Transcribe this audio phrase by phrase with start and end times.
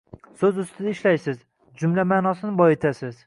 [0.37, 1.45] so‘z ustida ishlaysiz,
[1.83, 3.17] jumla ma’nosini boyitasiz.